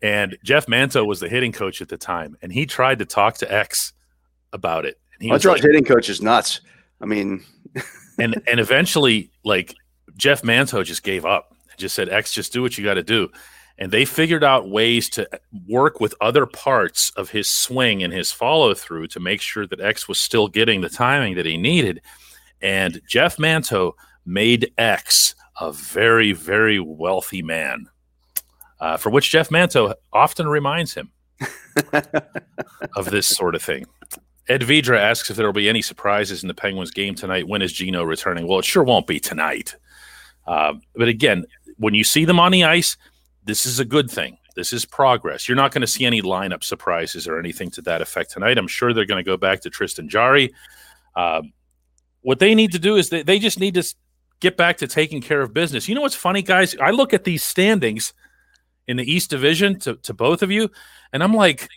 [0.00, 3.36] and Jeff Manto was the hitting coach at the time, and he tried to talk
[3.38, 3.92] to X
[4.52, 4.98] about it.
[5.14, 6.60] And he was like, hitting coach is nuts.
[7.00, 7.44] I mean,
[8.18, 9.74] and and eventually, like
[10.16, 13.02] Jeff Manto just gave up and just said, X, just do what you got to
[13.02, 13.30] do
[13.82, 15.28] and they figured out ways to
[15.66, 19.80] work with other parts of his swing and his follow through to make sure that
[19.80, 22.00] X was still getting the timing that he needed.
[22.60, 27.88] And Jeff Manto made X a very, very wealthy man,
[28.78, 31.10] uh, for which Jeff Manto often reminds him
[32.96, 33.84] of this sort of thing.
[34.46, 37.48] Ed Vidra asks if there will be any surprises in the Penguins game tonight.
[37.48, 38.46] When is Gino returning?
[38.46, 39.74] Well, it sure won't be tonight.
[40.46, 41.46] Uh, but again,
[41.78, 42.96] when you see them on the ice,
[43.44, 44.38] this is a good thing.
[44.54, 45.48] This is progress.
[45.48, 48.58] You're not going to see any lineup surprises or anything to that effect tonight.
[48.58, 50.54] I'm sure they're going to go back to Tristan Jarry.
[51.16, 51.42] Uh,
[52.20, 53.94] what they need to do is they, they just need to
[54.40, 55.88] get back to taking care of business.
[55.88, 56.76] You know what's funny, guys?
[56.80, 58.12] I look at these standings
[58.86, 60.70] in the East Division to, to both of you,
[61.12, 61.68] and I'm like,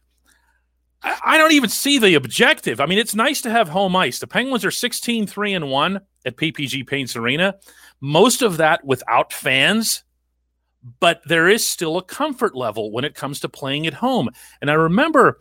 [1.01, 2.81] I, I don't even see the objective.
[2.81, 4.19] I mean, it's nice to have home ice.
[4.19, 7.55] The Penguins are 16 3 and 1 at PPG Paints Arena.
[8.01, 10.03] Most of that without fans
[10.99, 14.29] but there is still a comfort level when it comes to playing at home.
[14.61, 15.39] And I remember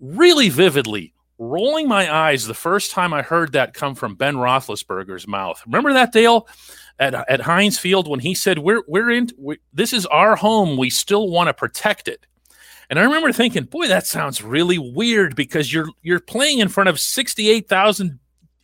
[0.00, 5.26] really vividly rolling my eyes the first time I heard that come from Ben Roethlisberger's
[5.26, 5.62] mouth.
[5.66, 6.48] Remember that, Dale,
[6.98, 9.28] at, at Heinz Field when he said, "We're we're in.
[9.38, 10.76] We, this is our home.
[10.76, 12.26] We still want to protect it."
[12.88, 16.88] And I remember thinking, "Boy, that sounds really weird because you're you're playing in front
[16.88, 18.18] of sixty eight thousand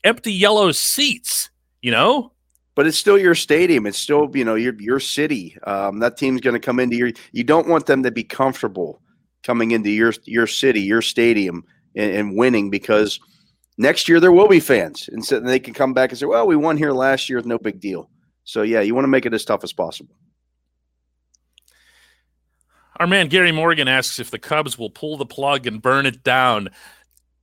[0.05, 1.51] empty yellow seats."
[1.83, 2.33] You know,
[2.75, 3.87] but it's still your stadium.
[3.87, 5.57] It's still you know your your city.
[5.65, 7.13] Um, that team's going to come into your.
[7.33, 9.03] You don't want them to be comfortable
[9.43, 13.21] coming into your your city, your stadium, and, and winning because
[13.77, 16.47] next year there will be fans, and so they can come back and say, "Well,
[16.47, 18.09] we won here last year, with no big deal."
[18.45, 20.15] So yeah, you want to make it as tough as possible.
[22.97, 26.23] Our man Gary Morgan asks if the Cubs will pull the plug and burn it
[26.23, 26.71] down.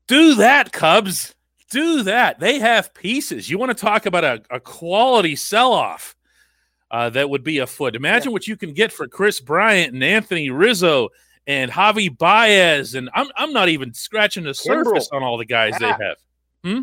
[0.08, 1.36] Do that, Cubs
[1.70, 2.40] do that.
[2.40, 3.50] They have pieces.
[3.50, 6.16] You want to talk about a, a quality sell off
[6.92, 7.96] uh, that would be afoot.
[7.96, 8.34] Imagine yeah.
[8.34, 11.10] what you can get for Kris Bryant and Anthony Rizzo
[11.48, 12.96] and Javi Baez.
[12.96, 16.18] And I'm, I'm not even scratching the surface on all the guys they have.
[16.64, 16.82] Hmm?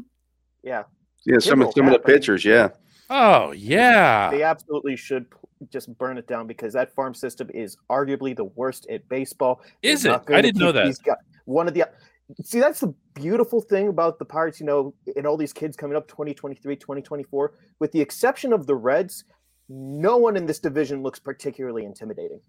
[0.63, 0.85] Yeah.
[1.25, 2.69] Yeah, some, of, some of the pitchers, yeah.
[3.11, 4.31] Oh, yeah.
[4.31, 5.27] They absolutely should
[5.71, 9.61] just burn it down because that farm system is arguably the worst at baseball.
[9.83, 10.21] Is it?
[10.29, 10.97] I didn't know that.
[11.45, 11.85] One of the
[12.43, 15.97] see that's the beautiful thing about the pirates you know and all these kids coming
[15.97, 19.25] up 2023 2024 with the exception of the reds
[19.69, 22.41] no one in this division looks particularly intimidating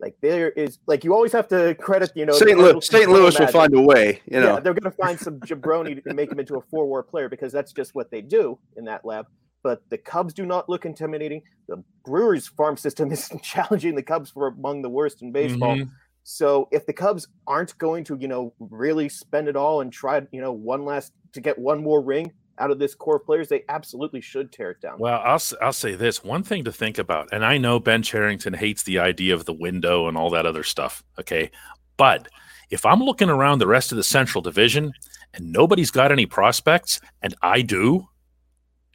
[0.00, 3.38] like there is like you always have to credit you know st louis st louis
[3.38, 6.30] will find a way you know yeah, they're going to find some jabroni to make
[6.30, 9.26] him into a four war player because that's just what they do in that lab
[9.62, 11.42] but the Cubs do not look intimidating.
[11.68, 15.76] The Brewers farm system is challenging the Cubs for among the worst in baseball.
[15.76, 15.90] Mm-hmm.
[16.22, 20.20] So if the Cubs aren't going to, you know, really spend it all and try,
[20.32, 23.48] you know, one last to get one more ring out of this core of players,
[23.48, 24.98] they absolutely should tear it down.
[24.98, 28.52] Well, I'll I'll say this one thing to think about, and I know Ben Cherington
[28.52, 31.02] hates the idea of the window and all that other stuff.
[31.18, 31.50] Okay,
[31.96, 32.28] but
[32.68, 34.92] if I'm looking around the rest of the Central Division
[35.34, 38.06] and nobody's got any prospects, and I do,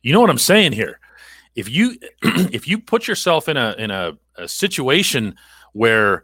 [0.02, 1.00] you know what I'm saying here.
[1.56, 5.36] If you if you put yourself in a in a, a situation
[5.74, 6.24] where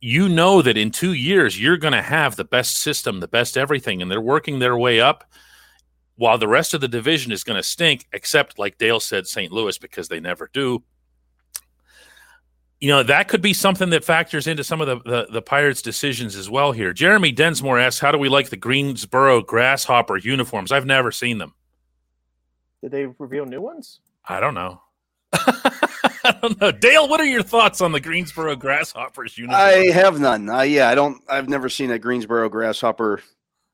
[0.00, 3.56] you know that in two years you're going to have the best system, the best
[3.56, 5.24] everything, and they're working their way up
[6.16, 9.52] while the rest of the division is going to stink, except like Dale said, St.
[9.52, 10.82] Louis, because they never do.
[12.80, 15.82] You know, that could be something that factors into some of the, the, the Pirates'
[15.82, 16.92] decisions as well here.
[16.92, 20.70] Jeremy Densmore asks, How do we like the Greensboro Grasshopper uniforms?
[20.70, 21.54] I've never seen them.
[22.82, 24.00] Did they reveal new ones?
[24.28, 24.80] I don't know.
[26.24, 26.72] I don't know.
[26.72, 29.60] Dale, what are your thoughts on the Greensboro Grasshoppers uniform?
[29.60, 30.48] I have none.
[30.48, 31.22] Uh, yeah, I don't.
[31.28, 33.22] I've never seen a Greensboro Grasshopper,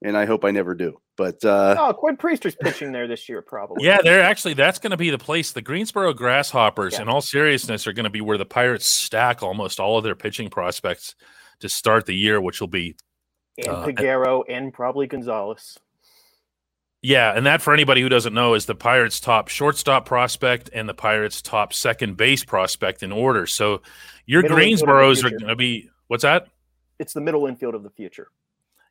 [0.03, 1.01] and I hope I never do.
[1.17, 3.85] But uh, oh, Quinn Priester's pitching there this year, probably.
[3.85, 5.53] Yeah, they're actually that's going to be the place.
[5.53, 7.03] The Greensboro Grasshoppers, yeah.
[7.03, 10.17] in all seriousness, are going to be where the Pirates stack almost all of their
[10.17, 11.15] pitching prospects
[11.61, 12.97] to start the year, which will be
[13.59, 15.79] and uh, Peguero and, and probably Gonzalez.
[17.07, 20.89] Yeah, and that for anybody who doesn't know is the Pirates' top shortstop prospect and
[20.89, 23.47] the Pirates' top second base prospect in order.
[23.47, 23.83] So
[24.25, 26.47] your Middle infield of the Greensboros are going to be what's that?
[26.99, 28.29] It's the middle infield of the future.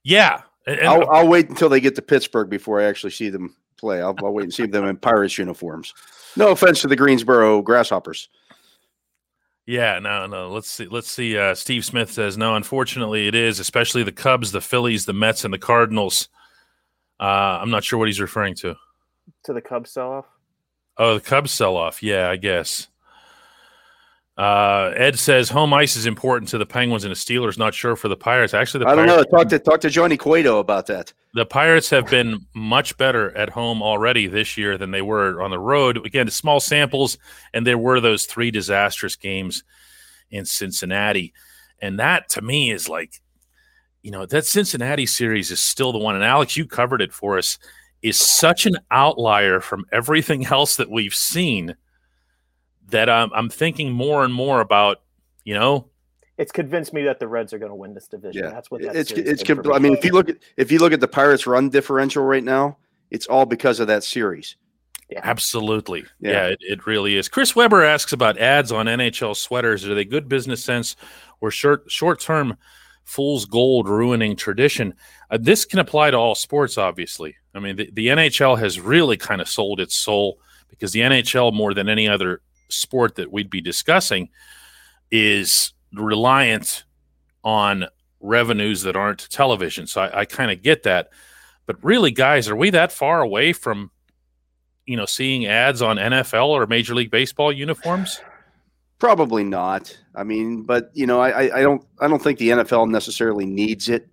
[0.04, 3.30] Yeah, and- and- I'll, I'll wait until they get to Pittsburgh before I actually see
[3.30, 4.00] them play.
[4.00, 5.96] I'll, I'll wait and see them in Pirates uniforms.
[6.36, 8.30] No offense to the Greensboro Grasshoppers.
[9.66, 10.50] Yeah, no, no.
[10.52, 10.86] Let's see.
[10.86, 11.36] Let's see.
[11.36, 12.56] Uh, Steve Smith says no.
[12.56, 16.28] Unfortunately, it is, especially the Cubs, the Phillies, the Mets, and the Cardinals.
[17.20, 18.76] Uh, I'm not sure what he's referring to.
[19.46, 20.26] To the Cubs sell off.
[20.98, 22.04] Oh, the Cubs sell off.
[22.04, 22.88] Yeah, I guess.
[24.36, 27.58] Uh, Ed says home ice is important to the Penguins and the Steelers.
[27.58, 28.56] Not sure for the Pirates.
[28.56, 29.24] Actually, the I don't know.
[29.24, 31.14] Talk to talk to Johnny Cueto about that.
[31.36, 35.52] the Pirates have been much better at home already this year than they were on
[35.52, 36.04] the road.
[36.04, 37.18] Again, small samples,
[37.54, 39.64] and there were those three disastrous games
[40.32, 41.32] in Cincinnati.
[41.80, 43.22] And that to me is like,
[44.04, 46.14] you know, that Cincinnati series is still the one.
[46.16, 47.58] And Alex, you covered it for us,
[48.02, 51.76] is such an outlier from everything else that we've seen
[52.90, 55.02] that I'm, I'm thinking more and more about,
[55.46, 55.88] you know,
[56.38, 58.44] It's convinced me that the Reds are going to win this division.
[58.44, 59.42] Yeah, That's what that it's it's.
[59.42, 61.70] did com- I mean, if you look at if you look at the Pirates' run
[61.70, 62.78] differential right now,
[63.10, 64.58] it's all because of that series.
[65.10, 65.22] Yeah.
[65.24, 66.06] Absolutely.
[66.20, 66.46] Yeah, Yeah.
[66.48, 67.30] it, it really is.
[67.30, 69.88] Chris Weber asks about ads on NHL sweaters.
[69.88, 70.96] Are they good business sense
[71.40, 72.58] or short short term
[73.06, 74.94] fool's gold ruining tradition?
[75.30, 77.36] Uh, this can apply to all sports, obviously.
[77.54, 80.40] I mean, the, the NHL has really kind of sold its soul
[80.70, 84.30] because the NHL, more than any other sport that we'd be discussing,
[85.12, 86.84] is reliant
[87.44, 87.86] on
[88.20, 89.86] revenues that aren't television.
[89.86, 91.10] So I, I kind of get that.
[91.66, 93.92] But really, guys, are we that far away from
[94.86, 98.22] you know, seeing ads on NFL or Major League Baseball uniforms?
[99.04, 99.98] Probably not.
[100.16, 103.90] I mean, but you know, I, I- don't I don't think the NFL necessarily needs
[103.90, 104.08] it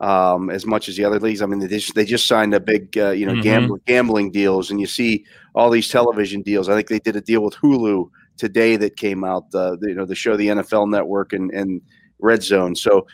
[0.00, 1.40] um, as much as the other leagues.
[1.40, 3.42] I mean, they just, they just signed a big uh, you know Mhm.
[3.42, 6.68] gambling gambling deals, and you see all these television deals.
[6.68, 9.46] I think they did a deal with Hulu today that came out.
[9.54, 11.80] Uh, you know, to show the NFL Network and and
[12.18, 12.76] Red Zone.
[12.76, 13.06] So,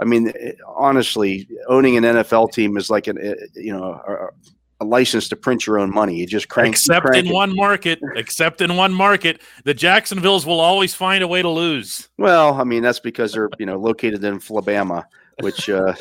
[0.00, 4.00] I mean, eh, honestly, owning an NFL team is like an eh, you know.
[4.82, 6.16] A, license to print your own money.
[6.16, 6.74] You just crank.
[6.74, 7.34] except crank in it.
[7.34, 12.08] one market, except in one market, the Jacksonvilles will always find a way to lose.
[12.18, 15.04] Well, I mean that's because they're you know located in Flabama,
[15.40, 15.94] which uh,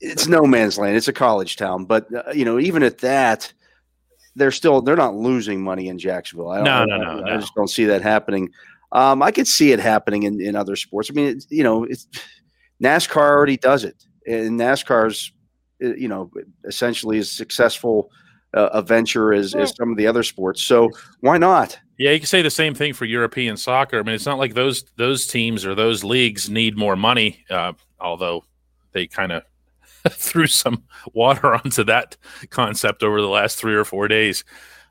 [0.00, 0.96] it's no man's land.
[0.96, 3.52] It's a college town, but uh, you know even at that,
[4.36, 6.50] they're still they're not losing money in Jacksonville.
[6.50, 7.40] I don't, No, I, no, I- no, I no.
[7.40, 8.50] just don't see that happening.
[8.92, 11.10] Um, I could see it happening in, in other sports.
[11.10, 12.06] I mean, it's, you know, it's,
[12.82, 15.30] NASCAR already does it, and NASCAR's
[15.80, 16.30] you know
[16.64, 18.10] essentially as successful
[18.54, 20.62] uh, a venture as, as some of the other sports.
[20.62, 21.78] So why not?
[21.98, 23.98] Yeah, you can say the same thing for European soccer.
[23.98, 27.72] I mean, it's not like those those teams or those leagues need more money, uh,
[28.00, 28.44] although
[28.92, 29.42] they kind of
[30.12, 32.16] threw some water onto that
[32.50, 34.44] concept over the last three or four days.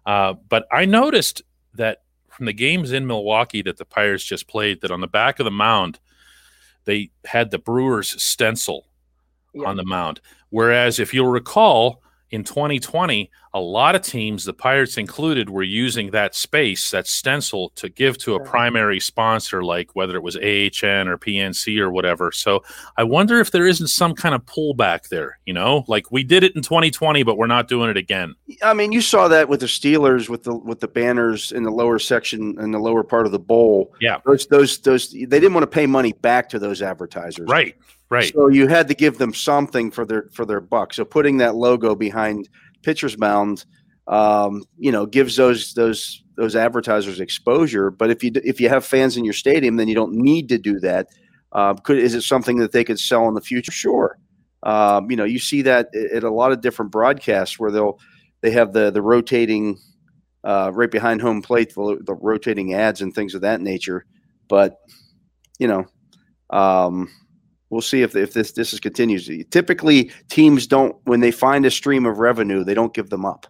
[0.05, 1.41] Uh, but I noticed
[1.73, 5.39] that from the games in Milwaukee that the Pirates just played, that on the back
[5.39, 5.99] of the mound,
[6.85, 8.85] they had the Brewers stencil
[9.53, 9.67] Yeah.
[9.67, 10.21] on the mound.
[10.49, 16.11] Whereas, if you'll recall, in 2020, a lot of teams, the Pirates included, were using
[16.11, 21.07] that space, that stencil, to give to a primary sponsor, like whether it was AHN
[21.07, 22.31] or PNC or whatever.
[22.31, 22.63] So
[22.97, 25.85] I wonder if there isn't some kind of pullback there, you know?
[25.87, 28.35] Like we did it in 2020, but we're not doing it again.
[28.61, 31.71] I mean, you saw that with the Steelers with the with the banners in the
[31.71, 33.93] lower section in the lower part of the bowl.
[34.01, 34.17] Yeah.
[34.25, 37.75] those those those they didn't want to pay money back to those advertisers, Right,
[38.09, 38.31] right.
[38.33, 40.93] So you had to give them something for their for their buck.
[40.93, 42.49] So putting that logo behind
[42.83, 43.65] pitcher's mound,
[44.07, 47.91] um, you know, gives those those those advertisers exposure.
[47.91, 50.57] But if you if you have fans in your stadium, then you don't need to
[50.57, 51.07] do that.
[51.51, 53.71] Uh, could is it something that they could sell in the future?
[53.71, 54.17] Sure.
[54.63, 57.99] Um, you know, you see that at a lot of different broadcasts where they'll
[58.41, 59.77] they have the the rotating
[60.43, 64.05] uh, right behind home plate, the, the rotating ads and things of that nature.
[64.47, 64.77] But
[65.59, 65.85] you know,
[66.49, 67.09] um,
[67.69, 69.29] we'll see if if this this is continues.
[69.49, 73.47] Typically, teams don't when they find a stream of revenue, they don't give them up.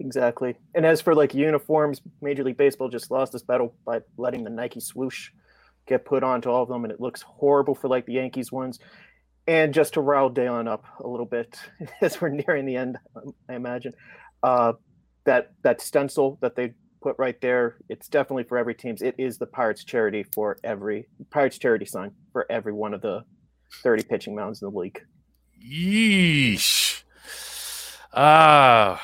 [0.00, 0.56] Exactly.
[0.74, 4.50] And as for like uniforms, Major League Baseball just lost this battle by letting the
[4.50, 5.30] Nike swoosh
[5.86, 8.78] get put onto all of them, and it looks horrible for like the Yankees ones.
[9.46, 11.58] And just to rile Dalen up a little bit
[12.00, 12.98] as we're nearing the end,
[13.48, 13.92] I imagine
[14.42, 14.72] uh,
[15.24, 16.72] that that stencil that they
[17.04, 19.02] put right there, it's definitely for every teams.
[19.02, 23.24] It is the Pirates charity for every Pirates charity sign for every one of the
[23.82, 25.00] 30 pitching mounds in the league.
[25.62, 27.02] Yeesh.
[28.14, 29.02] Ah,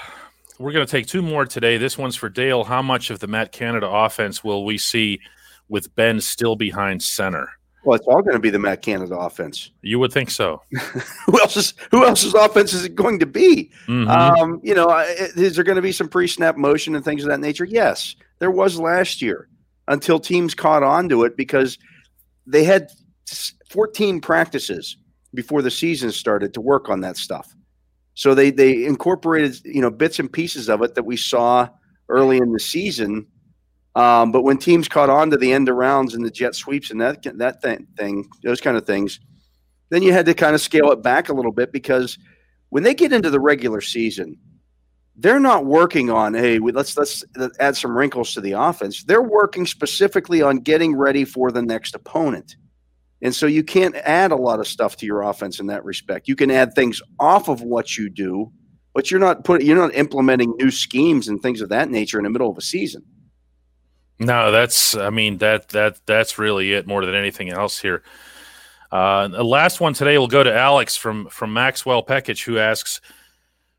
[0.59, 1.77] we're going to take two more today.
[1.77, 2.65] This one's for Dale.
[2.65, 5.21] How much of the Matt Canada offense will we see
[5.69, 7.51] with Ben still behind center?
[7.85, 9.71] Well, it's all going to be the Matt Canada offense.
[9.83, 10.63] You would think so.
[11.27, 13.71] who else is who else's offense is it going to be?
[13.87, 14.09] Mhm.
[14.09, 17.41] Um, you know, is there going to be some pre-snap motion and things of that
[17.41, 17.65] nature?
[17.65, 19.49] Yes, there was last year
[19.89, 21.79] until teams caught on to it because
[22.47, 22.91] they had
[23.71, 24.97] 14 practices
[25.35, 27.55] before the season started to work on that stuff.
[28.15, 31.69] So they they incorporated you know bits and pieces of it that we saw
[32.09, 33.27] early in the season.
[33.97, 37.23] Um, but when teams caught on to the end-arounds and the jet sweeps and that
[37.39, 39.19] that thing, thing those kind of things,
[39.91, 42.17] then you had to kind of scale it back a little bit because
[42.69, 44.39] when they get into the regular season,
[45.17, 47.25] they're not working on hey let's let's
[47.59, 49.05] add some wrinkles to the offense.
[49.05, 52.57] They're working specifically on getting ready for the next opponent.
[53.23, 56.27] And so you can't add a lot of stuff to your offense in that respect.
[56.27, 58.51] You can add things off of what you do,
[58.95, 62.25] but you're not putting you're not implementing new schemes and things of that nature in
[62.25, 63.05] the middle of a season.
[64.21, 68.03] No, that's I mean that that that's really it more than anything else here.
[68.93, 73.01] Uh, the last one today will go to Alex from from Maxwell Peckich, who asks,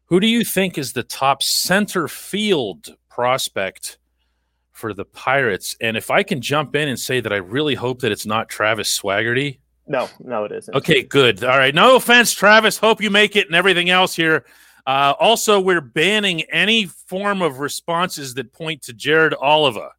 [0.06, 4.00] "Who do you think is the top center field prospect
[4.72, 8.00] for the Pirates?" And if I can jump in and say that I really hope
[8.00, 9.60] that it's not Travis Swaggerty.
[9.86, 10.74] No, no, it isn't.
[10.74, 11.44] Okay, good.
[11.44, 11.76] All right.
[11.76, 12.78] No offense, Travis.
[12.78, 14.46] Hope you make it and everything else here.
[14.88, 19.92] Uh, also, we're banning any form of responses that point to Jared Oliva.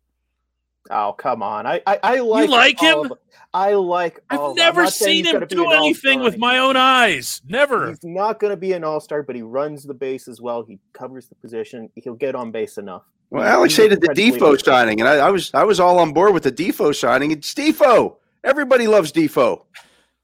[0.91, 1.67] Oh, come on.
[1.67, 2.99] I I, I like like him?
[2.99, 3.15] Oliva.
[3.55, 4.21] I like.
[4.31, 4.59] I've Oliva.
[4.59, 7.41] Never seen him do an anything with my own eyes.
[7.47, 7.89] Never.
[7.91, 10.65] He's not going to be an all-star, but he runs the base as well.
[10.65, 11.89] He covers the position.
[11.97, 13.03] He'll get on base enough.
[13.31, 14.73] Well, He's- Alex he's hated the incredibly Defo versatile.
[14.75, 17.31] signing, and I, I was I was all on board with the Defo signing.
[17.31, 18.17] It's Defo.
[18.45, 19.65] Everybody loves Defo.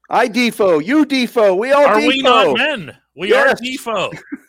[0.09, 0.83] I Defo.
[0.83, 1.57] You Defo.
[1.57, 2.07] We all Are Defo.
[2.07, 2.97] we not men?
[3.15, 3.59] We Yes.
[3.59, 4.17] are Defo.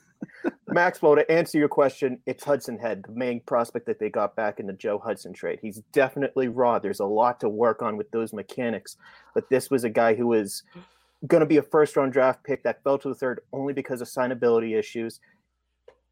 [0.72, 4.60] Maxwell, to answer your question, it's Hudson Head, the main prospect that they got back
[4.60, 5.58] in the Joe Hudson trade.
[5.60, 6.78] He's definitely raw.
[6.78, 8.96] There's a lot to work on with those mechanics,
[9.34, 10.62] but this was a guy who was
[11.26, 14.00] going to be a first round draft pick that fell to the third only because
[14.00, 15.20] of signability issues.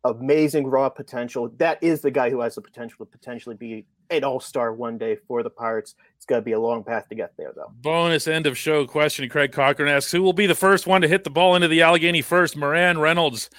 [0.04, 1.50] Amazing raw potential.
[1.58, 4.96] That is the guy who has the potential to potentially be an all star one
[4.96, 5.94] day for the Pirates.
[6.16, 7.72] It's going to be a long path to get there, though.
[7.82, 9.28] Bonus end of show question.
[9.28, 11.82] Craig Cochran asks, "Who will be the first one to hit the ball into the
[11.82, 12.56] Allegheny first?
[12.56, 13.50] Moran, Reynolds,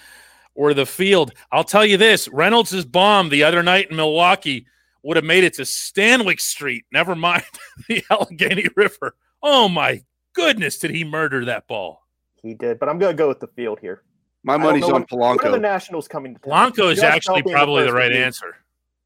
[0.59, 4.65] or the field?" I'll tell you this: Reynolds' bomb the other night in Milwaukee
[5.03, 6.85] would have made it to Stanwix Street.
[6.91, 7.43] Never mind
[7.87, 9.15] the Allegheny River.
[9.41, 10.03] Oh my
[10.33, 12.05] goodness, did he murder that ball?
[12.43, 14.03] He did, but I'm going to go with the field here.
[14.43, 16.71] My money's on when- When are the Nationals coming to town?
[16.71, 18.55] Polanco is actually probably the first right would answer.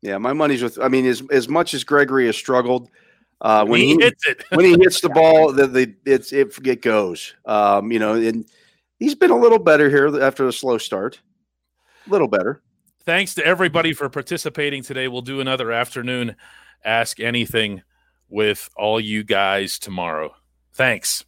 [0.01, 0.79] Yeah, my money's with.
[0.79, 2.89] I mean, as as much as Gregory has struggled,
[3.41, 4.43] uh, when he he, hits it.
[4.53, 7.33] when he hits the ball, the, the it's it, it goes.
[7.45, 8.45] Um, you know, and
[8.99, 11.19] he's been a little better here after the slow start.
[12.07, 12.61] A little better.
[13.05, 15.07] Thanks to everybody for participating today.
[15.07, 16.35] We'll do another afternoon
[16.85, 17.83] Ask Anything
[18.29, 20.33] with all you guys tomorrow.
[20.73, 21.25] Thanks.